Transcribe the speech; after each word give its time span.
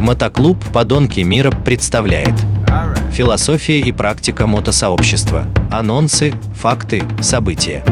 Мотоклуб 0.00 0.56
«Подонки 0.72 1.20
мира» 1.20 1.50
представляет 1.50 2.32
Философия 3.12 3.80
и 3.80 3.92
практика 3.92 4.46
мотосообщества. 4.46 5.44
Анонсы, 5.70 6.32
факты, 6.54 7.02
события. 7.20 7.84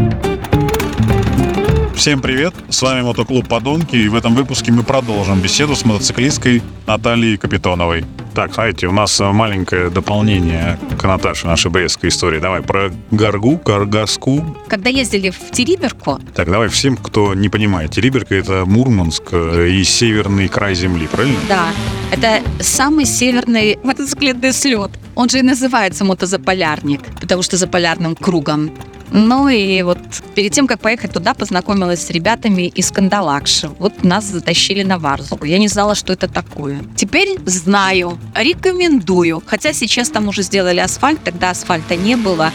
Всем 1.94 2.22
привет, 2.22 2.54
с 2.70 2.80
вами 2.80 3.02
Мотоклуб 3.02 3.46
«Подонки» 3.46 3.94
и 3.94 4.08
в 4.08 4.14
этом 4.14 4.34
выпуске 4.34 4.72
мы 4.72 4.84
продолжим 4.84 5.40
беседу 5.40 5.76
с 5.76 5.84
мотоциклисткой 5.84 6.62
Натальей 6.86 7.36
Капитоновой. 7.36 8.06
Так, 8.38 8.54
знаете, 8.54 8.86
у 8.86 8.92
нас 8.92 9.18
маленькое 9.18 9.90
дополнение 9.90 10.78
к 10.96 11.02
Наташе 11.02 11.48
нашей 11.48 11.72
брестской 11.72 12.08
истории. 12.08 12.38
Давай 12.38 12.62
про 12.62 12.92
Гаргу, 13.10 13.58
Каргаску. 13.58 14.56
Когда 14.68 14.90
ездили 14.90 15.30
в 15.30 15.50
Териберку, 15.50 16.20
Так, 16.36 16.48
давай 16.48 16.68
всем, 16.68 16.96
кто 16.96 17.34
не 17.34 17.48
понимает. 17.48 17.90
Териберка— 17.90 18.34
это 18.36 18.64
Мурманск 18.64 19.24
э, 19.32 19.70
и 19.70 19.82
северный 19.82 20.46
край 20.46 20.76
земли, 20.76 21.08
правильно? 21.08 21.36
да, 21.48 21.66
это 22.12 22.40
самый 22.60 23.06
северный 23.06 23.76
мотоциклетный 23.82 24.52
слет. 24.52 24.92
Он 25.16 25.28
же 25.28 25.40
и 25.40 25.42
называется 25.42 26.04
мотозаполярник, 26.04 27.00
потому 27.20 27.42
что 27.42 27.56
за 27.56 27.66
полярным 27.66 28.14
кругом. 28.14 28.70
Ну 29.10 29.48
и 29.48 29.82
вот 29.82 29.98
перед 30.34 30.52
тем, 30.52 30.66
как 30.66 30.80
поехать 30.80 31.12
туда, 31.12 31.34
познакомилась 31.34 32.04
с 32.04 32.10
ребятами 32.10 32.68
из 32.68 32.90
Кандалакши. 32.90 33.68
Вот 33.78 34.04
нас 34.04 34.24
затащили 34.24 34.82
на 34.82 34.98
Варзугу. 34.98 35.44
Я 35.44 35.58
не 35.58 35.68
знала, 35.68 35.94
что 35.94 36.12
это 36.12 36.28
такое. 36.28 36.82
Теперь 36.96 37.38
знаю, 37.46 38.18
рекомендую. 38.34 39.42
Хотя 39.46 39.72
сейчас 39.72 40.10
там 40.10 40.28
уже 40.28 40.42
сделали 40.42 40.80
асфальт, 40.80 41.22
тогда 41.24 41.50
асфальта 41.50 41.96
не 41.96 42.16
было. 42.16 42.52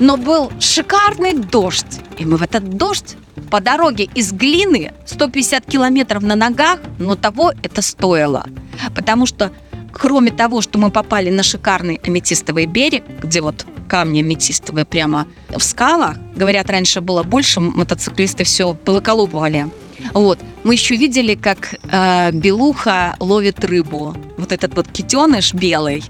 Но 0.00 0.16
был 0.16 0.52
шикарный 0.60 1.34
дождь. 1.34 2.00
И 2.18 2.24
мы 2.24 2.36
в 2.36 2.42
этот 2.42 2.76
дождь 2.76 3.16
по 3.50 3.60
дороге 3.60 4.08
из 4.14 4.32
глины 4.32 4.92
150 5.06 5.64
километров 5.66 6.22
на 6.22 6.34
ногах, 6.34 6.80
но 6.98 7.14
того 7.14 7.52
это 7.62 7.80
стоило. 7.80 8.46
Потому 8.94 9.26
что 9.26 9.52
кроме 9.98 10.30
того, 10.30 10.60
что 10.60 10.78
мы 10.78 10.90
попали 10.90 11.30
на 11.30 11.42
шикарный 11.42 12.00
аметистовый 12.06 12.66
берег, 12.66 13.04
где 13.22 13.40
вот 13.40 13.66
камни 13.88 14.20
аметистовые 14.20 14.84
прямо 14.84 15.26
в 15.48 15.62
скалах, 15.62 16.16
говорят, 16.34 16.70
раньше 16.70 17.00
было 17.00 17.22
больше, 17.22 17.60
мотоциклисты 17.60 18.44
все 18.44 18.74
полоколупывали. 18.74 19.66
Вот. 20.12 20.38
Мы 20.64 20.74
еще 20.74 20.96
видели, 20.96 21.34
как 21.34 21.74
э, 21.90 22.30
белуха 22.32 23.16
ловит 23.20 23.64
рыбу. 23.64 24.14
Вот 24.36 24.52
этот 24.52 24.74
вот 24.74 24.88
китеныш 24.88 25.54
белый, 25.54 26.04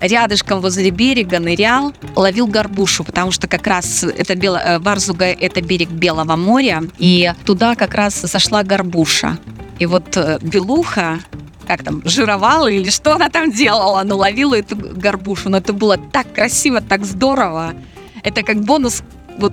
рядышком 0.00 0.60
возле 0.60 0.90
берега 0.90 1.38
нырял, 1.38 1.94
ловил 2.14 2.46
горбушу, 2.46 3.04
потому 3.04 3.30
что 3.30 3.48
как 3.48 3.66
раз 3.66 4.04
это 4.04 4.34
Бело, 4.34 4.58
э, 4.58 4.78
Варзуга– 4.78 5.24
это 5.40 5.62
берег 5.62 5.90
Белого 5.90 6.36
моря, 6.36 6.82
и 6.98 7.32
туда 7.44 7.74
как 7.74 7.94
раз 7.94 8.14
сошла 8.14 8.62
горбуша. 8.62 9.38
И 9.78 9.86
вот 9.86 10.16
э, 10.16 10.38
белуха, 10.42 11.20
как 11.64 11.82
там, 11.82 12.02
жировала 12.04 12.68
или 12.68 12.90
что 12.90 13.14
она 13.14 13.28
там 13.28 13.50
делала, 13.50 14.02
но 14.04 14.16
ловила 14.16 14.54
эту 14.54 14.76
горбушу. 14.76 15.48
Но 15.48 15.58
это 15.58 15.72
было 15.72 15.96
так 15.96 16.32
красиво, 16.32 16.80
так 16.80 17.04
здорово. 17.04 17.74
Это 18.22 18.42
как 18.42 18.60
бонус 18.60 19.02
вот 19.38 19.52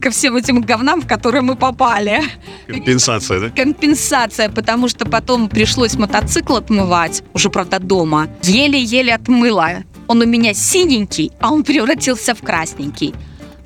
ко 0.00 0.10
всем 0.10 0.36
этим 0.36 0.60
говнам, 0.60 1.00
в 1.00 1.06
которые 1.06 1.42
мы 1.42 1.54
попали 1.54 2.22
Компенсация, 2.66 3.40
да? 3.40 3.50
компенсация, 3.50 4.48
потому 4.48 4.88
что 4.88 5.06
потом 5.06 5.48
пришлось 5.48 5.94
мотоцикл 5.94 6.56
отмывать, 6.56 7.22
уже, 7.32 7.50
правда, 7.50 7.78
дома. 7.78 8.28
Еле-еле 8.42 9.14
отмыла. 9.14 9.84
Он 10.08 10.20
у 10.20 10.26
меня 10.26 10.54
синенький, 10.54 11.30
а 11.40 11.52
он 11.52 11.62
превратился 11.62 12.34
в 12.34 12.42
красненький. 12.42 13.14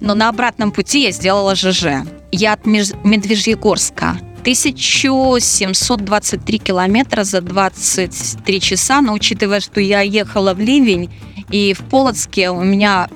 Но 0.00 0.14
на 0.14 0.28
обратном 0.28 0.72
пути 0.72 1.04
я 1.04 1.10
сделала 1.10 1.54
ЖЖ. 1.54 2.06
Я 2.30 2.52
от 2.52 2.66
Медвежьегорска. 2.66 4.18
1723 4.46 6.58
километра 6.60 7.24
за 7.24 7.40
23 7.40 8.60
часа, 8.60 9.00
но 9.00 9.12
учитывая, 9.12 9.58
что 9.58 9.80
я 9.80 10.02
ехала 10.02 10.54
в 10.54 10.60
ливень, 10.60 11.10
и 11.50 11.74
в 11.74 11.80
Полоцке 11.80 12.50
у 12.50 12.62
меня 12.62 13.08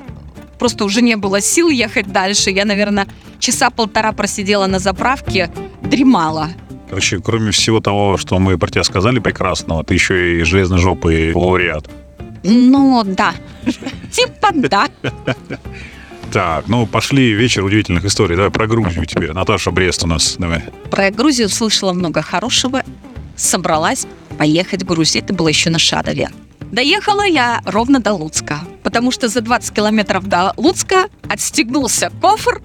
просто 0.58 0.84
уже 0.84 1.02
не 1.02 1.14
было 1.14 1.40
сил 1.40 1.68
ехать 1.68 2.10
дальше, 2.10 2.50
я, 2.50 2.64
наверное, 2.64 3.06
часа 3.38 3.70
полтора 3.70 4.10
просидела 4.10 4.66
на 4.66 4.80
заправке, 4.80 5.52
дремала. 5.82 6.48
Короче, 6.88 7.20
кроме 7.20 7.52
всего 7.52 7.78
того, 7.78 8.16
что 8.16 8.40
мы 8.40 8.58
про 8.58 8.68
тебя 8.68 8.82
сказали 8.82 9.20
прекрасного, 9.20 9.84
ты 9.84 9.94
еще 9.94 10.40
и 10.40 10.42
железножопый 10.42 11.32
лауреат. 11.32 11.88
Ну, 12.42 13.04
да. 13.04 13.34
Типа 14.10 14.50
да. 14.52 14.88
Так, 16.32 16.68
ну 16.68 16.86
пошли 16.86 17.32
вечер 17.32 17.64
удивительных 17.64 18.04
историй. 18.04 18.36
Давай 18.36 18.50
про 18.50 18.66
Грузию 18.66 19.04
теперь. 19.04 19.32
Наташа 19.32 19.70
Брест 19.72 20.04
у 20.04 20.06
нас. 20.06 20.36
Давай. 20.38 20.62
Про 20.90 21.10
Грузию 21.10 21.48
слышала 21.48 21.92
много 21.92 22.22
хорошего. 22.22 22.82
Собралась 23.36 24.06
поехать 24.38 24.82
в 24.82 24.86
Грузию. 24.86 25.24
Это 25.24 25.34
было 25.34 25.48
еще 25.48 25.70
на 25.70 25.78
Шадове. 25.78 26.28
Доехала 26.70 27.26
я 27.26 27.60
ровно 27.64 27.98
до 27.98 28.12
Луцка, 28.12 28.60
потому 28.84 29.10
что 29.10 29.28
за 29.28 29.40
20 29.40 29.74
километров 29.74 30.26
до 30.28 30.52
Луцка 30.56 31.06
отстегнулся 31.28 32.12
кофр 32.20 32.62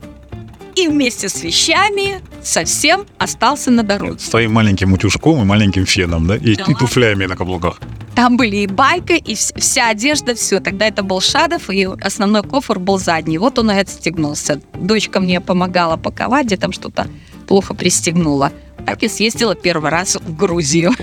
и 0.75 0.87
вместе 0.87 1.27
с 1.27 1.41
вещами 1.41 2.21
совсем 2.43 3.05
остался 3.17 3.71
на 3.71 3.81
дороге. 3.81 4.19
С 4.19 4.29
твоим 4.29 4.53
маленьким 4.53 4.93
утюжком 4.93 5.41
и 5.41 5.45
маленьким 5.45 5.85
феном, 5.87 6.27
да? 6.27 6.35
И, 6.35 6.55
Да. 6.55 6.65
и 6.67 6.73
туфлями 6.75 7.25
на 7.25 7.35
каблуках. 7.35 7.79
Там 8.15 8.37
были 8.37 8.57
и 8.57 8.67
байка, 8.67 9.13
и 9.13 9.33
вс- 9.33 9.59
вся 9.59 9.89
одежда, 9.89 10.35
все. 10.35 10.59
Тогда 10.59 10.87
это 10.87 11.03
был 11.03 11.19
Шадов, 11.19 11.69
и 11.69 11.83
основной 11.83 12.43
кофр 12.43 12.79
был 12.79 12.97
задний. 12.97 13.37
Вот 13.37 13.59
он 13.59 13.71
и 13.71 13.75
отстегнулся. 13.75 14.61
Дочка 14.73 15.19
мне 15.19 15.41
помогала 15.41 15.97
паковать, 15.97 16.45
где 16.45 16.57
там 16.57 16.71
что-то 16.71 17.07
плохо 17.47 17.73
пристегнула. 17.73 18.51
Так 18.85 19.03
и 19.03 19.07
съездила 19.09 19.55
первый 19.55 19.91
раз 19.91 20.15
в 20.15 20.35
Грузию. 20.35 20.93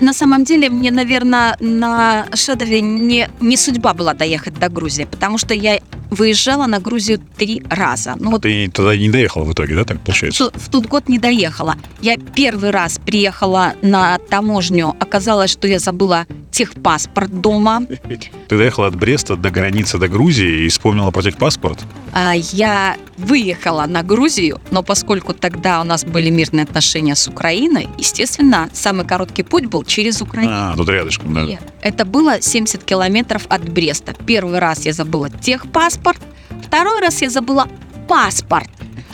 На 0.00 0.12
самом 0.12 0.44
деле, 0.44 0.70
мне, 0.70 0.90
наверное, 0.90 1.56
на 1.60 2.26
Шадове 2.34 2.80
не, 2.80 3.28
не 3.40 3.56
судьба 3.56 3.94
была 3.94 4.14
доехать 4.14 4.58
до 4.58 4.68
Грузии, 4.68 5.04
потому 5.04 5.38
что 5.38 5.54
я 5.54 5.78
выезжала 6.12 6.66
на 6.66 6.78
Грузию 6.78 7.20
три 7.36 7.62
раза. 7.68 8.14
Ну, 8.18 8.30
вот 8.30 8.42
Ты 8.42 8.68
туда 8.68 8.96
не 8.96 9.10
доехал 9.10 9.44
в 9.44 9.52
итоге, 9.52 9.74
да, 9.74 9.84
так 9.84 10.00
получается? 10.00 10.50
в 10.54 10.62
в 10.62 10.68
тот 10.70 10.86
год 10.86 11.08
не 11.08 11.18
доехала. 11.18 11.76
Я 12.00 12.16
первый 12.16 12.70
раз 12.70 12.98
приехала 13.04 13.74
на 13.82 14.18
таможню. 14.18 14.94
Оказалось, 15.00 15.50
что 15.50 15.68
я 15.68 15.78
забыла 15.78 16.26
техпаспорт 16.50 17.40
дома. 17.40 17.82
Ты 18.48 18.56
доехала 18.58 18.86
от 18.88 18.96
Бреста 18.96 19.36
до 19.36 19.50
границы 19.50 19.98
до 19.98 20.08
Грузии 20.08 20.64
и 20.64 20.68
вспомнила 20.68 21.10
про 21.10 21.22
техпаспорт? 21.22 21.78
А, 22.12 22.34
Я 22.34 22.96
выехала 23.16 23.86
на 23.86 24.02
Грузию, 24.02 24.60
но 24.70 24.82
поскольку 24.82 25.32
тогда 25.32 25.80
у 25.80 25.84
нас 25.84 26.04
были 26.04 26.30
мирные 26.30 26.64
отношения 26.64 27.14
с 27.14 27.26
Украиной, 27.28 27.88
естественно, 27.98 28.68
самый 28.72 29.06
короткий 29.06 29.42
путь 29.42 29.66
был 29.66 29.84
через 29.84 30.20
Украину. 30.20 30.52
А, 30.52 30.74
тут 30.76 30.88
рядышком, 30.88 31.34
да. 31.34 31.44
И 31.44 31.58
Это 31.80 32.04
было 32.04 32.40
70 32.40 32.84
километров 32.84 33.46
от 33.48 33.68
Бреста. 33.68 34.14
Первый 34.26 34.58
раз 34.58 34.84
я 34.86 34.92
забыла 34.92 35.30
техпаспорт, 35.30 36.01
второй 36.62 37.00
раз 37.00 37.22
я 37.22 37.30
забыла 37.30 37.68
паспорт, 38.08 38.70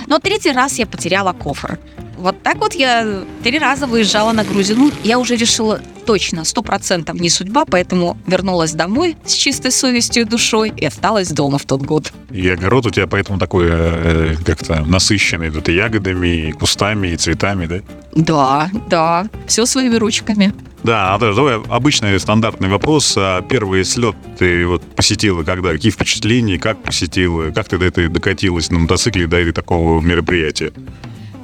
но 0.07 0.19
третий 0.19 0.53
раз 0.53 0.79
я 0.79 0.87
потеряла 0.87 1.33
кофр. 1.33 1.79
Вот 2.19 2.43
так 2.43 2.59
вот 2.59 2.75
я 2.75 3.25
три 3.45 3.59
раза 3.59 3.87
выезжала 3.87 4.33
на 4.33 4.45
Грузию. 4.45 4.79
Ну, 4.79 4.93
я 5.05 5.19
уже 5.19 5.37
решила 5.37 5.81
точно, 6.05 6.45
сто 6.45 6.63
процентов 6.63 7.21
не 7.21 7.31
судьба, 7.31 7.65
поэтому 7.65 8.19
вернулась 8.27 8.73
домой 8.73 9.17
с 9.25 9.35
чистой 9.35 9.71
совестью 9.71 10.23
и 10.23 10.27
душой 10.27 10.73
и 10.77 10.85
осталась 10.85 11.29
дома 11.31 11.59
в 11.59 11.65
тот 11.65 11.83
год. 11.83 12.13
И 12.31 12.49
огород 12.49 12.87
у 12.87 12.91
тебя 12.91 13.07
поэтому 13.07 13.39
такой 13.39 13.67
э, 13.69 13.71
э, 13.71 14.37
как-то 14.45 14.85
насыщенный. 14.85 15.51
Тут 15.51 15.69
и 15.69 15.75
ягодами, 15.75 16.49
и 16.49 16.53
кустами, 16.53 17.09
и 17.09 17.17
цветами, 17.17 17.67
да? 17.67 17.81
Да, 18.15 18.71
да, 18.89 19.29
все 19.47 19.65
своими 19.67 19.97
ручками. 19.97 20.53
Да, 20.83 21.13
Наташа, 21.13 21.35
давай 21.37 21.57
обычный 21.69 22.19
стандартный 22.19 22.69
вопрос. 22.69 23.15
А 23.17 23.43
первый 23.43 23.85
слет 23.85 24.17
ты 24.39 24.67
вот 24.67 24.83
посетила 24.97 25.43
когда? 25.43 25.73
Какие 25.73 25.93
впечатления, 25.93 26.59
как 26.59 26.83
посетила? 26.83 27.51
Как 27.51 27.69
ты 27.69 27.79
до 27.79 27.85
этой 27.85 28.09
докатилась 28.09 28.71
на 28.71 28.79
мотоцикле 28.79 29.27
до 29.27 29.53
такого 29.53 30.01
мероприятия? 30.01 30.73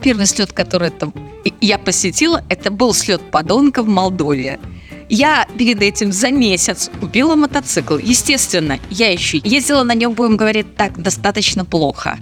Первый 0.04 0.26
слет, 0.26 0.52
который 0.52 0.88
это 0.88 1.10
я 1.62 1.78
посетила, 1.78 2.44
это 2.50 2.70
был 2.70 2.92
слет 2.92 3.22
подонка 3.30 3.82
в 3.82 3.88
Молдове. 3.88 4.60
Я 5.08 5.48
перед 5.56 5.80
этим 5.80 6.12
за 6.12 6.30
месяц 6.30 6.90
купила 7.00 7.36
мотоцикл. 7.36 7.96
Естественно, 7.96 8.78
я 8.90 9.10
еще 9.10 9.38
ездила 9.42 9.82
на 9.82 9.94
нем, 9.94 10.12
будем 10.12 10.36
говорить 10.36 10.76
так, 10.76 11.00
достаточно 11.00 11.64
плохо. 11.64 12.18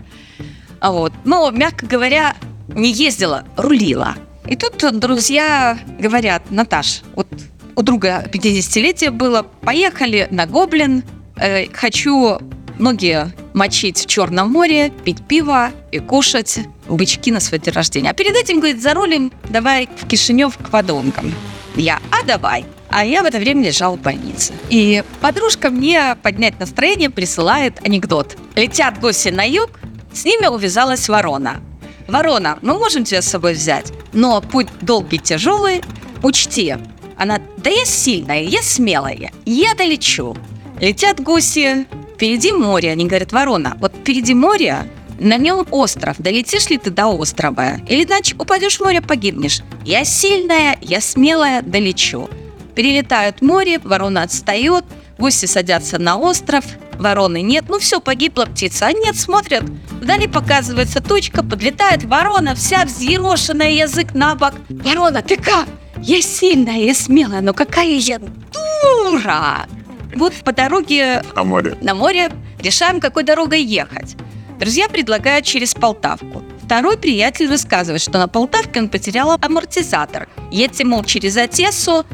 А 0.78 0.92
Вот. 0.92 1.12
Но, 1.24 1.50
мягко 1.50 1.84
говоря, 1.84 2.36
не 2.68 2.92
ездила, 2.92 3.44
рулила. 3.56 4.14
И 4.46 4.54
тут 4.54 4.76
друзья 5.00 5.76
говорят, 5.98 6.52
Наташ, 6.52 7.02
вот 7.16 7.26
у 7.74 7.82
друга 7.82 8.24
50-летие 8.32 9.10
было, 9.10 9.42
поехали 9.42 10.28
на 10.30 10.46
Гоблин, 10.46 11.02
э, 11.36 11.66
хочу 11.72 12.38
ноги 12.78 13.26
мочить 13.54 13.98
в 13.98 14.06
Черном 14.06 14.50
море, 14.50 14.90
пить 15.04 15.26
пиво 15.26 15.70
и 15.90 15.98
кушать 15.98 16.60
бычки 16.88 17.30
на 17.30 17.40
свой 17.40 17.60
день 17.60 17.74
рождения. 17.74 18.10
А 18.10 18.14
перед 18.14 18.34
этим, 18.34 18.56
говорит, 18.56 18.82
за 18.82 18.94
рулем 18.94 19.32
давай 19.48 19.88
в 19.96 20.06
Кишинев 20.06 20.56
к 20.56 20.70
подонкам. 20.70 21.32
Я, 21.76 22.00
а 22.10 22.24
давай. 22.24 22.64
А 22.88 23.04
я 23.04 23.22
в 23.22 23.26
это 23.26 23.38
время 23.38 23.64
лежала 23.64 23.96
в 23.96 24.00
больнице. 24.00 24.52
И 24.69 25.02
подружка 25.20 25.70
мне 25.70 26.16
поднять 26.22 26.60
настроение 26.60 27.08
присылает 27.08 27.78
анекдот. 27.84 28.36
Летят 28.54 29.00
гуси 29.00 29.28
на 29.28 29.48
юг, 29.48 29.70
с 30.12 30.24
ними 30.24 30.46
увязалась 30.46 31.08
ворона. 31.08 31.62
Ворона, 32.06 32.58
мы 32.60 32.74
можем 32.74 33.04
тебя 33.04 33.22
с 33.22 33.28
собой 33.28 33.54
взять, 33.54 33.92
но 34.12 34.42
путь 34.42 34.69
долгий, 34.82 35.19
тяжелый. 35.19 35.82
Учти, 36.22 36.76
она 37.16 37.40
Да 37.56 37.70
я 37.70 37.84
сильная, 37.84 38.42
я 38.42 38.62
смелая, 38.62 39.32
я 39.46 39.74
долечу. 39.74 40.36
Летят 40.80 41.20
гуси, 41.20 41.86
впереди 42.22 42.52
море. 42.52 42.92
Они 42.92 43.06
говорят, 43.06 43.32
ворона, 43.32 43.76
вот 43.80 43.92
впереди 43.96 44.32
море, 44.32 44.86
на 45.19 45.38
нем 45.38 45.66
остров. 45.72 46.14
Долетишь 46.20 46.70
ли 46.70 46.78
ты 46.78 46.90
до 46.90 47.08
острова? 47.08 47.78
Или 47.88 48.04
иначе 48.04 48.36
упадешь 48.38 48.76
в 48.76 48.84
море, 48.84 49.00
погибнешь. 49.00 49.62
Я 49.84 50.04
сильная, 50.04 50.78
я 50.80 51.00
смелая, 51.00 51.62
долечу. 51.62 52.30
Перелетают 52.76 53.42
море, 53.42 53.80
ворона 53.80 54.22
отстает, 54.22 54.84
гуси 55.19 55.46
садятся 55.46 55.98
на 55.98 56.16
остров, 56.16 56.64
вороны 56.96 57.42
нет. 57.42 57.64
Ну 57.69 57.80
все, 57.80 58.00
погибла 58.00 58.44
птица. 58.44 58.86
А 58.86 58.92
нет, 58.92 59.16
смотрят, 59.16 59.64
вдали 59.90 60.28
показывается 60.28 61.00
точка, 61.00 61.42
подлетает 61.42 62.04
ворона, 62.04 62.54
вся 62.54 62.84
взъерошенная, 62.84 63.72
язык 63.72 64.14
на 64.14 64.36
бок. 64.36 64.54
Ворона, 64.69 65.22
ты 65.22 65.36
как? 65.36 65.66
Я 66.00 66.22
сильная, 66.22 66.78
я 66.78 66.94
смелая, 66.94 67.40
но 67.40 67.52
какая 67.52 67.96
я 67.96 68.20
дура! 68.20 69.66
Вот 70.14 70.34
по 70.44 70.52
дороге 70.52 71.22
На 71.34 71.44
море. 71.44 71.76
на 71.80 71.94
море 71.94 72.30
решаем, 72.60 73.00
какой 73.00 73.24
дорогой 73.24 73.62
ехать. 73.62 74.16
Друзья 74.58 74.88
предлагают 74.88 75.44
через 75.44 75.74
Полтавку. 75.74 76.42
Второй 76.64 76.96
приятель 76.96 77.48
рассказывает, 77.48 78.00
что 78.00 78.18
на 78.18 78.28
Полтавке 78.28 78.80
он 78.80 78.88
потерял 78.88 79.36
амортизатор. 79.40 80.28
Едьте, 80.50 80.84
мол, 80.84 81.02
через 81.04 81.36
Одессу, 81.36 82.04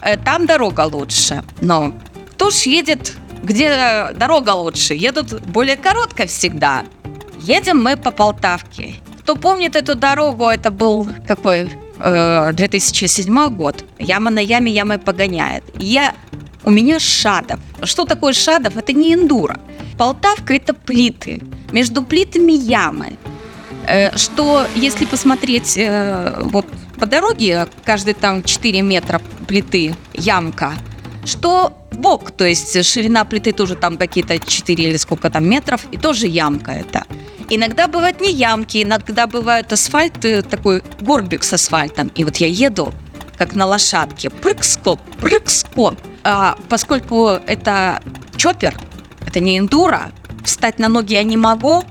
э, 0.00 0.16
там 0.16 0.46
дорога 0.46 0.82
лучше. 0.82 1.42
Но 1.60 1.92
кто 2.32 2.50
ж 2.50 2.62
едет, 2.66 3.14
где 3.42 4.08
дорога 4.14 4.50
лучше? 4.50 4.94
Едут 4.94 5.40
более 5.46 5.76
коротко 5.76 6.26
всегда. 6.26 6.84
Едем 7.40 7.82
мы 7.82 7.96
по 7.96 8.10
Полтавке. 8.10 8.94
Кто 9.20 9.34
помнит 9.34 9.74
эту 9.74 9.96
дорогу, 9.96 10.46
это 10.48 10.70
был 10.70 11.08
какой? 11.26 11.68
Э, 11.98 12.52
2007 12.52 13.48
год. 13.48 13.84
Яма 13.98 14.30
на 14.30 14.38
яме 14.38 14.70
ямой 14.70 14.98
погоняет. 14.98 15.64
Я 15.78 16.14
у 16.66 16.70
меня 16.70 16.98
Шадов. 16.98 17.60
Что 17.84 18.04
такое 18.04 18.32
Шадов? 18.32 18.76
Это 18.76 18.92
не 18.92 19.14
эндуро. 19.14 19.58
Полтавка– 19.96 20.54
это 20.56 20.74
плиты. 20.74 21.40
Между 21.72 22.02
плитами 22.02 22.52
ямы. 22.52 23.16
Э, 23.86 24.16
Что, 24.16 24.66
если 24.74 25.06
посмотреть 25.06 25.78
э, 25.78 26.40
вот 26.42 26.66
по 26.98 27.06
дороге, 27.06 27.68
каждый 27.84 28.14
там 28.14 28.42
4 28.42 28.82
метра 28.82 29.20
плиты, 29.46 29.94
ямка, 30.14 30.72
что 31.24 31.72
бок, 31.92 32.30
то 32.32 32.44
есть 32.44 32.84
ширина 32.84 33.24
плиты 33.24 33.52
тоже 33.52 33.76
там 33.76 33.96
какие-то 33.96 34.38
4 34.38 34.84
или 34.84 34.96
сколько 34.96 35.30
там 35.30 35.48
метров, 35.48 35.86
и 35.92 35.96
тоже 35.96 36.26
ямка 36.26 36.72
это. 36.72 37.04
Иногда 37.48 37.86
бывают 37.86 38.20
не 38.20 38.32
ямки, 38.32 38.82
иногда 38.82 39.28
бывает 39.28 39.72
асфальт, 39.72 40.24
э, 40.24 40.42
такой 40.42 40.82
горбик 41.00 41.44
с 41.44 41.52
асфальтом. 41.52 42.10
И 42.16 42.24
вот 42.24 42.38
я 42.38 42.48
еду, 42.48 42.92
как 43.38 43.54
на 43.54 43.66
лошадке, 43.66 44.30
прыг-скоп, 44.30 44.98
прыг-скоп. 45.20 45.96
А 46.28 46.58
поскольку 46.68 47.28
это 47.46 48.02
чоппер, 48.36 48.74
это 49.24 49.38
не 49.38 49.58
эндуро, 49.58 50.10
встать 50.44 50.80
на 50.80 50.88
ноги 50.88 51.12
я 51.12 51.22
не 51.22 51.36
могу, 51.36 51.84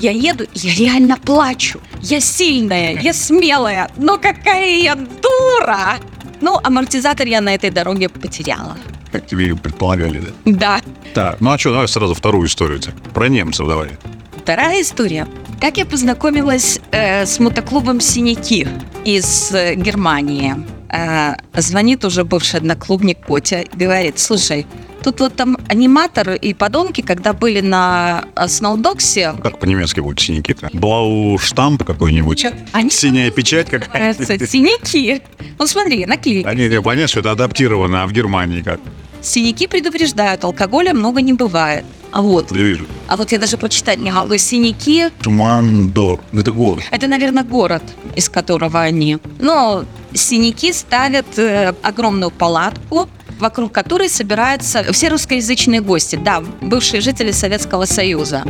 я 0.00 0.10
еду, 0.10 0.44
я 0.54 0.74
реально 0.74 1.16
плачу. 1.16 1.80
Я 2.02 2.18
сильная, 2.18 2.98
я 3.00 3.12
смелая, 3.12 3.88
но 3.96 4.18
какая 4.18 4.80
я 4.80 4.96
дура! 4.96 5.98
Ну, 6.40 6.58
амортизатор 6.64 7.28
я 7.28 7.40
на 7.40 7.54
этой 7.54 7.70
дороге 7.70 8.08
потеряла. 8.08 8.76
Как 9.12 9.24
тебе 9.24 9.50
и 9.50 9.52
предполагали, 9.52 10.20
да? 10.20 10.32
Да. 10.44 10.80
Так, 11.14 11.40
ну 11.40 11.52
а 11.52 11.58
что, 11.58 11.70
давай 11.70 11.86
сразу 11.86 12.14
вторую 12.14 12.48
историю. 12.48 12.80
Про 13.14 13.28
немцев 13.28 13.68
давай. 13.68 13.90
Вторая 14.36 14.82
история. 14.82 15.28
Как 15.60 15.76
я 15.76 15.86
познакомилась 15.86 16.80
э, 16.90 17.24
с 17.24 17.38
мотоклубом 17.38 18.00
«Синяки» 18.00 18.66
из 19.04 19.52
э, 19.52 19.76
Германии. 19.76 20.56
Э, 20.90 21.34
звонит 21.54 22.04
уже 22.04 22.24
бывший 22.24 22.56
одноклубник 22.60 23.18
Котя 23.26 23.62
и 23.62 23.76
говорит, 23.76 24.18
слушай, 24.18 24.66
тут 25.02 25.20
вот 25.20 25.34
там 25.36 25.56
аниматоры 25.68 26.36
и 26.36 26.54
подонки, 26.54 27.00
когда 27.00 27.32
были 27.32 27.60
на 27.60 28.24
Сноудоксе, 28.46 29.34
Как 29.42 29.58
по-немецки 29.58 30.00
будут 30.00 30.20
синяки-то? 30.20 30.70
Блау-штамп 30.72 31.84
какой-нибудь? 31.84 32.46
Они 32.72 32.90
Синяя 32.90 33.30
печать 33.30 33.68
какая-то? 33.68 34.24
синяки. 34.46 35.22
Ну 35.58 35.66
смотри, 35.66 36.06
наклейка. 36.06 36.50
Они, 36.50 36.68
не 36.68 36.80
понятно, 36.82 37.08
что 37.08 37.20
это 37.20 37.32
адаптировано, 37.32 38.02
а 38.02 38.06
в 38.06 38.12
Германии 38.12 38.62
как? 38.62 38.80
Синяки 39.22 39.66
предупреждают, 39.66 40.44
алкоголя 40.44 40.94
много 40.94 41.20
не 41.20 41.32
бывает. 41.32 41.84
А 42.16 42.22
вот, 42.22 42.50
Я 42.50 42.62
вижу. 42.62 42.86
а 43.08 43.16
вот 43.18 43.30
я 43.32 43.38
даже 43.38 43.58
прочитать 43.58 43.98
не 43.98 44.10
могу. 44.10 44.38
Синяки 44.38 45.10
Тумандор. 45.22 46.18
Это 46.32 46.50
город. 46.50 46.82
Это, 46.90 47.08
наверное, 47.08 47.44
город, 47.44 47.82
из 48.16 48.30
которого 48.30 48.80
они. 48.80 49.18
Но 49.38 49.84
синяки 50.14 50.72
ставят 50.72 51.26
э, 51.38 51.74
огромную 51.82 52.30
палатку, 52.30 53.06
вокруг 53.38 53.70
которой 53.72 54.08
собираются 54.08 54.82
все 54.94 55.08
русскоязычные 55.10 55.82
гости. 55.82 56.16
Да, 56.16 56.42
бывшие 56.62 57.02
жители 57.02 57.32
Советского 57.32 57.84
Союза. 57.84 58.44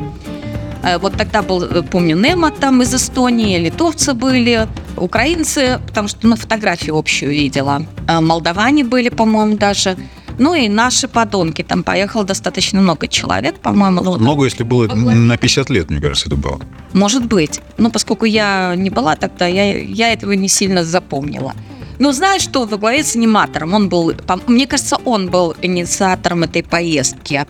Э, 0.85 0.99
Вот 0.99 1.17
тогда 1.17 1.43
был, 1.43 1.65
э, 1.65 1.83
помню, 1.83 2.17
Немо 2.17 2.53
там 2.53 2.83
из 2.83 2.95
Эстонии, 2.95 3.59
литовцы 3.59 4.15
были, 4.15 4.69
украинцы, 4.97 5.81
потому 5.89 6.07
что 6.07 6.29
на 6.29 6.37
фотографию 6.37 6.97
общую 6.97 7.33
видела. 7.33 7.83
Э, 8.07 8.21
Молдаване 8.21 8.85
были, 8.85 9.09
по-моему, 9.09 9.57
даже. 9.57 9.97
Ну 10.39 10.55
и 10.55 10.69
наши 10.69 11.09
подонки. 11.09 11.63
Там 11.63 11.83
поехало 11.83 12.25
достаточно 12.25 12.81
много 12.81 13.09
человек, 13.09 13.59
по-моему. 13.61 14.03
Ну, 14.03 14.19
Много, 14.19 14.45
если 14.45 14.65
было 14.65 14.87
на 14.95 15.37
50 15.37 15.71
лет, 15.71 15.91
мне 15.91 16.01
кажется, 16.01 16.27
это 16.29 16.37
было. 16.37 16.61
может 16.93 17.27
быть. 17.27 17.61
Но 17.79 17.91
поскольку 17.91 18.25
я 18.27 18.75
не 18.77 18.91
была 18.91 19.17
тогда, 19.17 19.47
я, 19.47 19.79
я 19.79 20.13
этого 20.13 20.33
не 20.33 20.49
сильно 20.49 20.85
запомнила. 20.85 21.55
Но 21.99 22.13
знаешь, 22.13 22.43
что 22.43 22.67
во 22.67 22.77
главе 22.77 23.03
с 23.03 23.17
аниматором, 23.17 23.73
он 23.73 23.89
был, 23.89 24.13
по- 24.27 24.39
мне 24.47 24.67
кажется, 24.67 24.97
он 25.05 25.29
был 25.31 25.55
инициатором 25.63 26.43
этой 26.43 26.63
поездки. 26.63 27.47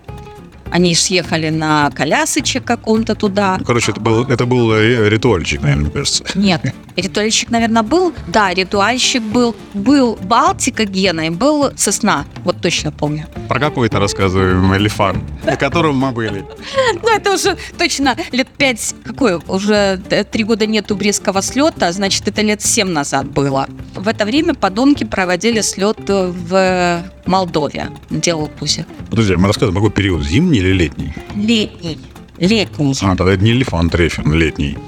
Они 0.71 0.95
ж 0.95 0.99
ехали 1.07 1.51
на 1.51 1.91
колясочек 1.91 2.65
каком-то 2.65 3.15
туда. 3.15 3.57
Ну, 3.59 3.65
короче, 3.65 3.93
это 3.93 4.01
был, 4.01 4.25
это 4.25 4.47
был 4.47 4.77
ритуальчик, 4.77 5.63
наверное, 5.63 5.83
мне 5.85 5.91
кажется. 5.93 6.25
Нет, 6.35 6.61
ритуальщик, 6.97 7.51
наверное, 7.51 7.83
был. 7.83 8.13
Да, 8.29 8.53
ритуальщик 8.55 9.23
был. 9.23 9.55
Был 9.75 10.17
Балтика 10.23 10.85
Гена 10.85 11.27
и 11.27 11.31
был 11.31 11.71
Сосна. 11.77 12.25
Вот 12.45 12.61
точно 12.61 12.93
помню. 12.93 13.27
Про 13.49 13.61
какой-то 13.61 13.99
рассказываем 14.01 14.75
элефант, 14.77 15.23
на 15.45 15.57
котором 15.57 15.97
мы 15.97 16.13
были. 16.13 16.45
Ну, 17.03 17.15
это 17.15 17.35
уже 17.35 17.57
точно 17.79 18.17
лет 18.33 18.49
пять, 18.49 18.95
какой, 19.05 19.37
уже 19.49 20.01
т- 20.09 20.25
три 20.25 20.45
года 20.45 20.67
нету 20.67 20.97
Брестского 20.97 21.43
слета, 21.43 21.93
значит, 21.93 22.27
это 22.27 22.43
лет 22.43 22.63
семь 22.63 22.89
назад 22.89 23.31
было. 23.31 23.69
В 23.95 24.09
это 24.09 24.25
время 24.25 24.55
подонки 24.55 25.05
проводили 25.05 25.61
слет 25.61 25.99
э, 26.09 26.33
в 26.33 27.03
Молдове, 27.27 27.91
делал 28.11 28.49
Пуся. 28.49 28.87
Подожди, 29.11 29.37
мы 29.37 29.47
рассказываем, 29.49 29.75
какой 29.77 29.91
период, 29.91 30.25
зимний 30.25 30.59
или 30.59 30.73
летний? 30.73 31.13
Летний. 31.35 31.99
Летний. 32.39 32.95
А, 33.03 33.17
тогда 33.17 33.33
это 33.35 33.43
не 33.45 33.51
элефант 33.53 33.95
рефин, 33.95 34.33
летний. 34.33 34.79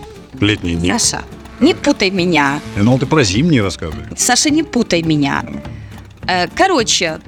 Летний 0.41 0.75
не. 0.75 0.99
Саша, 0.99 1.25
не 1.61 1.75
путай 1.75 2.11
меня. 2.11 2.61
Ну, 2.77 2.99
ты 2.99 3.07
про 3.07 3.25
зимний 3.25 3.61
рассказывай. 3.61 4.05
Саша, 4.17 4.51
не 4.51 4.63
путай 4.63 5.03
меня. 5.03 5.45
Э, 6.27 6.47
Короче, 6.55 7.21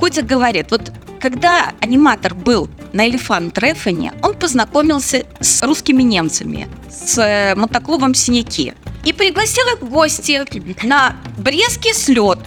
Котя 0.00 0.22
говорит, 0.22 0.70
вот 0.70 0.92
когда 1.20 1.72
аниматор 1.80 2.34
был 2.34 2.68
на 2.92 3.08
Элефант 3.08 3.56
Рефене, 3.58 4.12
он 4.22 4.34
познакомился 4.34 5.24
с 5.40 5.62
русскими 5.62 6.02
немцами, 6.02 6.68
с 6.90 7.18
э, 7.18 7.54
мотоклубом 7.54 8.14
«Синяки». 8.14 8.74
И 9.04 9.12
пригласил 9.12 9.64
их 9.74 9.82
в 9.82 9.88
гости 9.88 10.42
на 10.84 11.16
Брестский 11.38 11.94
слет. 11.94 12.38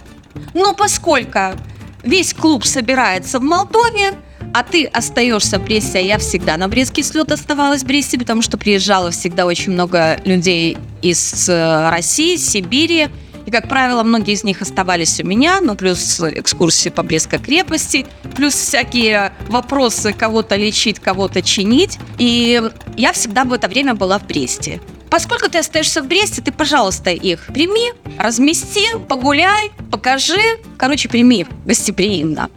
Но 0.54 0.74
поскольку 0.74 1.58
весь 2.02 2.34
клуб 2.34 2.64
собирается 2.64 3.38
в 3.38 3.42
Молдове, 3.42 4.14
а 4.58 4.64
ты 4.64 4.86
остаешься 4.86 5.60
в 5.60 5.64
Бресте, 5.64 5.98
а 5.98 6.02
я 6.02 6.18
всегда 6.18 6.56
на 6.56 6.66
Брестский 6.66 7.04
слет 7.04 7.30
оставалась 7.30 7.82
в 7.82 7.86
Бресте, 7.86 8.18
потому 8.18 8.42
что 8.42 8.58
приезжало 8.58 9.12
всегда 9.12 9.46
очень 9.46 9.70
много 9.70 10.20
людей 10.24 10.76
из 11.00 11.48
э, 11.48 11.90
России, 11.90 12.34
Сибири. 12.34 13.08
И, 13.46 13.52
как 13.52 13.68
правило, 13.68 14.02
многие 14.02 14.34
из 14.34 14.42
них 14.42 14.60
оставались 14.60 15.20
у 15.20 15.24
меня, 15.24 15.60
ну, 15.60 15.76
плюс 15.76 16.20
экскурсии 16.20 16.88
по 16.88 17.04
Брестской 17.04 17.38
крепости, 17.38 18.04
плюс 18.34 18.54
всякие 18.54 19.32
вопросы 19.46 20.12
кого-то 20.12 20.56
лечить, 20.56 20.98
кого-то 20.98 21.40
чинить. 21.40 22.00
И 22.18 22.60
я 22.96 23.12
всегда 23.12 23.44
в 23.44 23.52
это 23.52 23.68
время 23.68 23.94
была 23.94 24.18
в 24.18 24.26
Бресте. 24.26 24.80
Поскольку 25.08 25.48
ты 25.48 25.58
остаешься 25.58 26.02
в 26.02 26.08
Бресте, 26.08 26.42
ты, 26.42 26.50
пожалуйста, 26.50 27.10
их 27.10 27.46
прими, 27.54 27.92
размести, 28.18 28.86
погуляй, 29.08 29.70
покажи. 29.92 30.58
Короче, 30.76 31.08
прими 31.08 31.46
гостеприимно. 31.64 32.50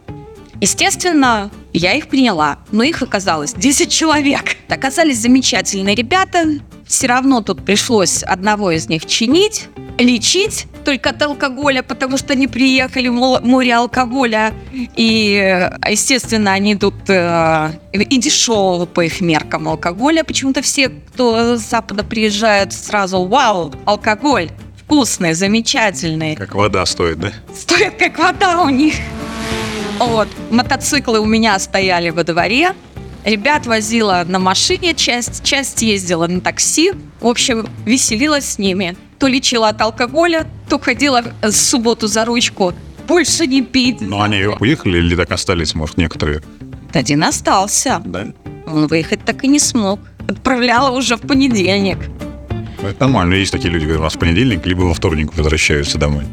Естественно, 0.60 1.52
я 1.74 1.94
их 1.94 2.08
приняла, 2.08 2.60
но 2.72 2.84
их 2.84 3.02
оказалось 3.02 3.54
10 3.54 3.90
человек. 3.90 4.56
Оказались 4.70 5.20
замечательные 5.20 5.96
ребята. 5.96 6.46
Все 6.86 7.08
равно 7.08 7.42
тут 7.42 7.64
пришлось 7.64 8.22
одного 8.24 8.72
из 8.72 8.90
них 8.90 9.06
чинить, 9.06 9.68
лечить 9.98 10.68
только 10.84 11.12
от 11.12 11.22
алкоголя, 11.22 11.84
потому 11.84 12.18
что 12.18 12.34
они 12.34 12.48
приехали 12.48 13.08
в 13.08 13.14
мо- 13.14 13.40
море 13.42 13.76
алкоголя. 13.76 14.54
И, 14.74 15.70
естественно, 15.90 16.52
они 16.52 16.76
тут 16.76 16.96
э, 17.08 17.72
и 17.94 18.18
дешевого 18.18 18.86
по 18.86 19.02
их 19.06 19.22
меркам 19.22 19.70
алкоголя. 19.70 20.24
Почему-то 20.24 20.62
все, 20.62 20.90
кто 20.90 21.56
с 21.56 21.62
Запада 21.62 22.04
приезжает, 22.04 22.74
сразу 22.74 23.24
«Вау, 23.26 23.74
алкоголь!» 23.86 24.50
вкусные, 24.92 25.34
замечательные. 25.36 26.36
Как 26.36 26.54
вода 26.54 26.86
стоит, 26.86 27.18
да? 27.18 27.32
Стоят 27.56 27.96
как 27.96 28.20
вода 28.20 28.62
у 28.62 28.68
них. 28.68 28.96
Вот. 30.02 30.28
Мотоциклы 30.50 31.20
у 31.20 31.26
меня 31.26 31.60
стояли 31.60 32.10
во 32.10 32.24
дворе. 32.24 32.74
Ребят 33.24 33.68
возила 33.68 34.24
на 34.28 34.40
машине 34.40 34.96
часть, 34.96 35.44
часть 35.44 35.84
ездила 35.84 36.26
на 36.26 36.42
такси. 36.42 36.94
В 37.20 37.28
общем, 37.28 37.68
веселилась 37.86 38.46
с 38.46 38.58
ними. 38.58 38.98
То 39.20 39.28
лечила 39.28 39.70
от 39.70 39.80
алкоголя, 39.80 40.48
то 40.68 40.80
ходила 40.80 41.24
в 41.44 41.52
субботу 41.52 42.08
за 42.08 42.26
ручку. 42.26 42.74
Больше 43.08 43.46
не 43.46 43.62
пить. 43.62 44.02
Но 44.02 44.24
они 44.24 44.46
уехали 44.60 44.98
или 44.98 45.16
так 45.16 45.32
остались, 45.32 45.76
может, 45.76 45.98
некоторые? 45.98 46.42
Один 46.94 47.24
остался. 47.24 48.02
Да. 48.04 48.26
Он 48.66 48.88
выехать 48.88 49.24
так 49.24 49.44
и 49.44 49.48
не 49.48 49.60
смог. 49.60 50.00
Отправляла 50.28 50.98
уже 50.98 51.16
в 51.16 51.22
понедельник. 51.22 52.00
Это 52.82 53.02
нормально. 53.02 53.36
Есть 53.36 53.52
такие 53.52 53.70
люди, 53.70 53.84
которые 53.84 54.00
у 54.00 54.04
нас 54.06 54.16
в 54.16 54.20
понедельник, 54.20 54.66
либо 54.66 54.82
во 54.82 54.96
вторник 54.96 55.38
возвращаются 55.38 56.00
домой. 56.00 56.24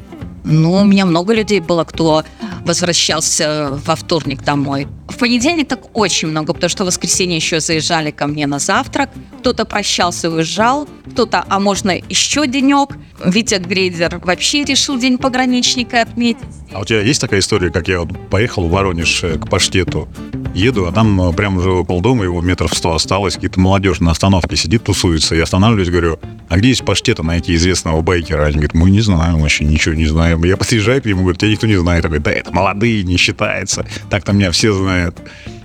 Ну, 0.45 0.73
у 0.73 0.85
меня 0.85 1.05
много 1.05 1.35
людей 1.35 1.61
было, 1.61 1.85
кто 1.85 2.25
возвращался 2.69 3.71
во 3.85 3.97
вторник 3.97 4.45
домой. 4.45 4.87
В 5.09 5.17
понедельник 5.17 5.69
так 5.69 5.97
очень 5.97 6.29
много, 6.29 6.53
потому 6.53 6.69
что 6.69 6.85
в 6.85 6.87
воскресенье 6.87 7.37
еще 7.37 7.61
заезжали 7.61 8.11
ко 8.11 8.27
мне 8.27 8.47
на 8.47 8.59
завтрак. 8.59 9.11
Кто-то 9.41 9.65
прощался, 9.65 10.31
уезжал, 10.31 10.87
кто-то, 11.13 11.45
а 11.49 11.59
можно 11.59 11.91
еще 11.91 12.47
денек. 12.47 12.97
Витя 13.25 13.57
Грейдер 13.57 14.21
вообще 14.23 14.65
решил 14.65 14.99
день 14.99 15.19
пограничника 15.19 16.03
отметить. 16.03 16.45
А 16.73 16.81
у 16.81 16.85
тебя 16.85 17.01
есть 17.01 17.21
такая 17.21 17.41
история, 17.41 17.71
как 17.71 17.89
я 17.89 18.01
вот 18.01 18.11
поехал 18.29 18.69
в 18.69 18.71
Воронеж 18.71 19.25
э, 19.25 19.39
к 19.39 19.49
паштету, 19.49 20.07
еду, 20.55 20.87
а 20.87 20.93
там 20.93 21.21
э, 21.21 21.33
прямо 21.33 21.61
уже 21.61 21.71
около 21.71 22.03
дома, 22.03 22.25
его 22.25 22.43
метров 22.43 22.75
сто 22.75 22.95
осталось, 22.95 23.35
какие-то 23.35 23.59
молодежь 23.59 24.01
на 24.01 24.11
остановке 24.11 24.55
сидит, 24.57 24.85
тусуется. 24.85 25.35
Я 25.35 25.45
останавливаюсь, 25.45 25.89
говорю, 25.89 26.21
а 26.49 26.59
где 26.59 26.69
есть 26.69 26.85
паштета 26.85 27.23
найти 27.23 27.55
известного 27.55 28.03
байкера? 28.03 28.45
Они 28.45 28.55
говорят, 28.55 28.75
мы 28.75 28.91
не 28.91 29.01
знаем 29.01 29.41
вообще, 29.41 29.65
ничего 29.65 29.95
не 29.95 30.07
знаем. 30.07 30.45
Я 30.45 30.57
подъезжаю 30.57 31.01
к 31.01 31.07
нему, 31.07 31.23
говорю, 31.23 31.39
тебя 31.39 31.51
никто 31.51 31.67
не 31.67 31.77
знает. 31.77 32.05
Он 32.05 32.11
говорит, 32.11 32.25
да 32.25 32.33
это 32.33 32.53
молодые, 32.53 33.03
не 33.03 33.17
считается. 33.17 33.87
Так-то 34.11 34.33
меня 34.33 34.51
все 34.51 34.73
знают. 34.73 34.98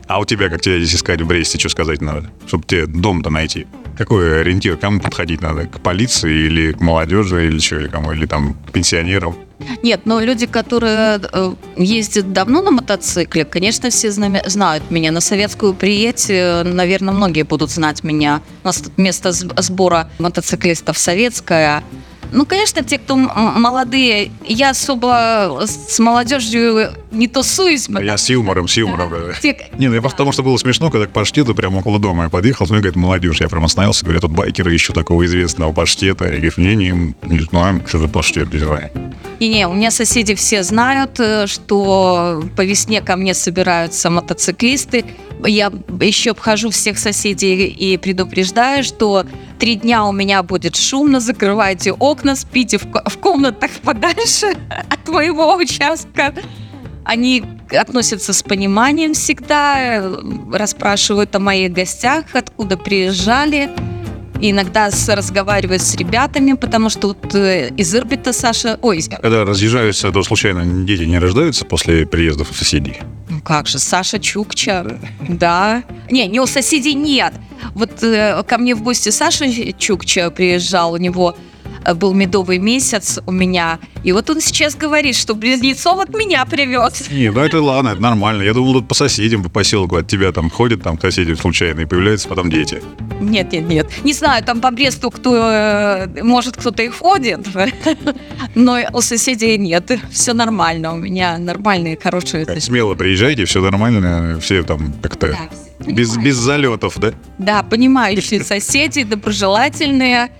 А 0.07 0.19
у 0.19 0.25
тебя, 0.25 0.49
как 0.49 0.61
тебя 0.61 0.77
здесь 0.79 0.95
искать 0.95 1.21
в 1.21 1.27
Бресте, 1.27 1.57
что 1.57 1.69
сказать 1.69 2.01
надо? 2.01 2.29
Чтобы 2.45 2.65
тебе 2.65 2.85
дом-то 2.85 3.29
найти. 3.29 3.67
Какой 3.97 4.41
ориентир? 4.41 4.75
Кому 4.77 4.99
подходить 4.99 5.41
надо? 5.41 5.67
К 5.67 5.79
полиции 5.79 6.45
или 6.47 6.73
к 6.73 6.81
молодежи, 6.81 7.47
или 7.47 7.59
что, 7.59 7.79
или 7.79 7.87
кому? 7.87 8.11
Или 8.11 8.25
там 8.25 8.55
к 8.67 8.71
пенсионерам? 8.71 9.35
Нет, 9.81 10.01
но 10.05 10.19
люди, 10.19 10.45
которые 10.45 11.21
э, 11.31 11.53
ездят 11.77 12.33
давно 12.33 12.61
на 12.61 12.71
мотоцикле, 12.71 13.45
конечно, 13.45 13.89
все 13.91 14.11
зна- 14.11 14.41
знают 14.45 14.91
меня. 14.91 15.11
На 15.11 15.21
советскую 15.21 15.73
приедь, 15.73 16.27
наверное, 16.29 17.13
многие 17.13 17.43
будут 17.43 17.69
знать 17.69 18.03
меня. 18.03 18.41
У 18.63 18.67
нас 18.67 18.77
тут 18.77 18.97
место 18.97 19.31
сбора 19.31 20.09
мотоциклистов 20.19 20.97
советское. 20.97 21.83
Ну, 22.31 22.47
конечно, 22.47 22.83
те, 22.83 22.97
кто 22.97 23.15
молодые, 23.15 24.31
я 24.43 24.71
особо 24.71 25.63
с 25.65 25.99
молодежью 25.99 26.89
не 27.13 27.27
тусуюсь. 27.27 27.87
Я 27.87 28.17
с 28.17 28.29
юмором, 28.29 28.67
с 28.67 28.75
юмором. 28.75 29.11
Те- 29.41 29.69
Не, 29.77 29.87
ну 29.87 29.95
я 29.95 30.01
просто 30.01 30.17
потому 30.17 30.31
что 30.31 30.43
было 30.43 30.57
смешно, 30.57 30.89
когда 30.89 31.07
к 31.07 31.11
паштету 31.11 31.55
прямо 31.55 31.77
около 31.79 31.99
дома 31.99 32.23
я 32.23 32.29
подъехал, 32.29 32.65
смотрю, 32.65 32.81
говорит, 32.81 32.95
молодежь. 32.95 33.41
Я 33.41 33.49
прям 33.49 33.63
остановился, 33.65 34.03
говорю, 34.03 34.19
тут 34.21 34.31
байкеры 34.31 34.73
ищут 34.73 34.95
такого 34.95 35.25
известного 35.25 35.71
паштета. 35.73 36.25
Я 36.25 36.31
говорю, 36.39 36.51
не, 36.57 36.75
не, 36.75 37.13
не 37.23 37.39
знаем, 37.39 37.81
что 37.87 37.99
за 37.99 38.07
паштет, 38.07 38.51
не 38.53 38.59
знаем. 38.59 38.89
Не-не, 39.39 39.67
у 39.67 39.73
меня 39.73 39.91
соседи 39.91 40.35
все 40.35 40.63
знают, 40.63 41.19
э, 41.19 41.47
что 41.47 42.43
по 42.55 42.63
весне 42.65 43.01
ко 43.01 43.15
мне 43.15 43.33
собираются 43.33 44.09
мотоциклисты. 44.09 45.05
Я 45.45 45.71
еще 45.99 46.31
обхожу 46.31 46.69
всех 46.69 46.97
соседей 46.97 47.67
и 47.67 47.97
предупреждаю, 47.97 48.83
что 48.83 49.25
три 49.59 49.75
дня 49.75 50.05
у 50.05 50.13
меня 50.13 50.43
будет 50.43 50.75
шумно, 50.77 51.19
закрывайте 51.19 51.91
окна, 51.91 52.35
спите 52.35 52.77
в 52.77 53.17
комнатах 53.17 53.71
подальше 53.83 54.53
от 54.89 55.07
моего 55.09 55.55
участка. 55.55 56.33
Они 57.05 57.43
относятся 57.71 58.33
с 58.33 58.43
пониманием 58.43 59.13
всегда, 59.13 60.03
расспрашивают 60.51 61.35
о 61.35 61.39
моих 61.39 61.73
гостях, 61.73 62.25
откуда 62.33 62.77
приезжали. 62.77 63.69
И 64.41 64.51
иногда 64.51 64.89
разговаривают 65.07 65.81
с 65.81 65.95
ребятами, 65.95 66.53
потому 66.53 66.89
что 66.89 67.09
вот 67.09 67.33
э, 67.33 67.69
из 67.77 67.95
Ирбита 67.95 68.33
Саша... 68.33 68.77
Ой, 68.81 69.01
Когда 69.01 69.45
разъезжаются, 69.45 70.11
то 70.11 70.21
случайно 70.23 70.65
дети 70.83 71.03
не 71.03 71.17
рождаются 71.17 71.63
после 71.63 72.05
приездов 72.05 72.49
соседей? 72.53 72.97
ну 73.29 73.39
как 73.39 73.67
же, 73.67 73.79
Саша 73.79 74.19
Чукча, 74.19 74.99
да. 75.29 75.83
Не, 76.11 76.27
не 76.27 76.41
у 76.41 76.45
соседей 76.45 76.93
нет. 76.93 77.33
Вот 77.73 78.03
э, 78.03 78.43
ко 78.45 78.57
мне 78.57 78.75
в 78.75 78.83
гости 78.83 79.09
Саша 79.09 79.45
Чукча 79.77 80.29
приезжал, 80.29 80.91
у 80.91 80.97
него 80.97 81.37
был 81.95 82.13
медовый 82.13 82.59
месяц 82.59 83.19
у 83.25 83.31
меня. 83.31 83.79
И 84.03 84.11
вот 84.11 84.29
он 84.29 84.41
сейчас 84.41 84.75
говорит, 84.75 85.15
что 85.15 85.35
близнецов 85.35 85.99
от 85.99 86.09
меня 86.09 86.45
привез. 86.45 87.09
Не, 87.11 87.31
ну 87.31 87.41
это 87.41 87.61
ладно, 87.61 87.89
это 87.89 88.01
нормально. 88.01 88.43
Я 88.43 88.53
думал, 88.53 88.73
тут 88.73 88.87
по 88.87 88.95
соседям, 88.95 89.43
по 89.43 89.49
поселку 89.49 89.95
от 89.95 90.07
тебя 90.07 90.31
там 90.31 90.49
ходят 90.49 90.81
там 90.81 90.99
соседи 90.99 91.33
случайно, 91.33 91.81
и 91.81 91.85
появляются 91.85 92.27
потом 92.27 92.49
дети. 92.49 92.81
Нет, 93.21 93.51
нет, 93.51 93.67
нет. 93.67 93.87
Не 94.03 94.13
знаю, 94.13 94.43
там 94.43 94.61
по 94.61 94.71
Бресту 94.71 95.11
кто, 95.11 95.35
э, 95.35 96.23
может, 96.23 96.57
кто-то 96.57 96.83
и 96.83 96.89
ходит, 96.89 97.47
но 98.55 98.79
у 98.93 99.01
соседей 99.01 99.57
нет. 99.57 99.91
Все 100.11 100.33
нормально. 100.33 100.93
У 100.93 100.97
меня 100.97 101.37
нормальные, 101.37 101.97
хорошие 102.01 102.45
смело 102.59 102.95
приезжайте, 102.95 103.45
все 103.45 103.61
нормально, 103.61 104.39
все 104.39 104.63
там 104.63 104.93
как-то 105.01 105.27
Да, 105.27 105.91
без, 105.91 106.17
без 106.17 106.35
залетов, 106.35 106.97
да? 106.99 107.13
Да, 107.37 107.63
понимающие 107.63 108.43
соседи, 108.43 109.03
доброжелательные. 109.03 110.31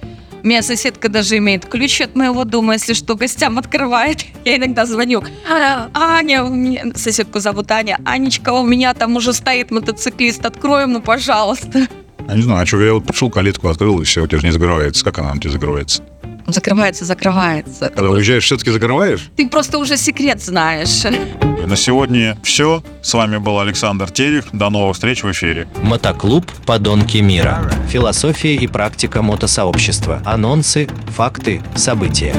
Меня 0.44 0.62
соседка 0.62 1.08
даже 1.08 1.38
имеет 1.38 1.66
ключ 1.66 2.02
от 2.02 2.16
моего 2.16 2.44
дома, 2.44 2.74
если 2.74 2.94
что, 2.94 3.16
гостям 3.16 3.58
открывает. 3.58 4.26
Я 4.46 4.58
иногда 4.58 4.86
звоню. 4.86 5.24
«А, 5.50 5.90
Аня, 5.94 6.44
у 6.44 6.50
меня... 6.50 6.84
соседку 6.96 7.40
зовут 7.40 7.72
Аня. 7.72 7.98
Анечка, 8.04 8.52
у 8.52 8.66
меня 8.66 8.94
там 8.94 9.16
уже 9.16 9.32
стоит 9.32 9.72
мотоциклист, 9.72 10.46
откроем, 10.46 10.92
ну, 10.92 11.02
пожалуйста. 11.02 11.88
Я 12.28 12.36
не 12.36 12.42
знаю, 12.42 12.64
а 12.64 12.66
что, 12.66 12.82
я 12.82 12.94
вот 12.94 13.06
пришел, 13.06 13.30
калитку 13.30 13.70
открыл, 13.70 14.02
и 14.02 14.04
все, 14.04 14.24
у 14.24 14.28
тебя 14.28 14.40
же 14.40 14.46
не 14.46 14.52
закрывается. 14.52 15.04
Как 15.06 15.20
она 15.20 15.32
у 15.32 15.38
тебя 15.38 15.52
закрывается? 15.52 16.04
Закрывается, 16.48 17.06
закрывается. 17.06 17.90
Когда 17.90 18.10
уезжаешь, 18.10 18.44
все-таки 18.44 18.72
закрываешь? 18.72 19.30
Ты 19.38 19.48
просто 19.48 19.78
уже 19.78 19.96
секрет 19.96 20.44
знаешь. 20.44 21.04
На 21.66 21.76
сегодня 21.76 22.38
все. 22.44 22.84
С 23.02 23.14
вами 23.14 23.38
был 23.38 23.60
Александр 23.60 24.12
Терек. 24.12 24.46
До 24.52 24.70
новых 24.70 24.96
встреч 24.96 25.24
в 25.24 25.32
эфире. 25.32 25.68
Мотоклуб 25.82 26.46
«Подонки 26.66 27.18
мира». 27.18 27.72
Философия 27.90 28.56
и 28.56 28.68
практика 28.68 29.22
мотосообщества. 29.22 30.22
Анонсы, 30.26 30.90
факты, 31.16 31.62
события. 31.76 32.36